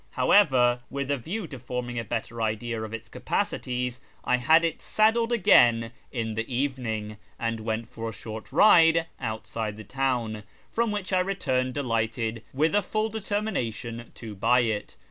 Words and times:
However, 0.13 0.81
with 0.89 1.11
a 1.11 1.17
view 1.19 1.45
to 1.45 1.59
forming 1.59 1.99
a 1.99 2.03
better 2.03 2.41
idea 2.41 2.81
of 2.81 2.91
its 2.91 3.07
capacities, 3.07 3.99
I 4.23 4.37
had 4.37 4.65
it 4.65 4.81
saddled 4.81 5.31
again 5.31 5.91
in 6.11 6.33
the 6.33 6.51
evening 6.51 7.17
and 7.37 7.59
went 7.59 7.87
for 7.87 8.09
a 8.09 8.13
short 8.13 8.51
ride 8.51 9.05
outside 9.19 9.77
the 9.77 9.83
town, 9.83 10.41
from 10.71 10.89
which 10.89 11.13
I 11.13 11.19
returned 11.19 11.75
delighted, 11.75 12.41
with 12.51 12.73
a 12.73 12.81
full 12.81 13.09
determination 13.09 14.11
to 14.15 14.33
buy 14.33 14.61
it. 14.61 14.95